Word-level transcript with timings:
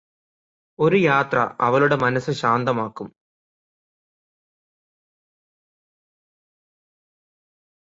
ഒരു 0.79 0.95
യാത്ര 0.95 1.37
അവളുടെ 1.61 1.95
മനസ്സ് 1.95 2.31
ശാന്തമാക്കും 2.31 3.09